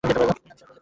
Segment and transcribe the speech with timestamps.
[0.03, 0.75] আমি শেয়ার করলে খুশি হবো।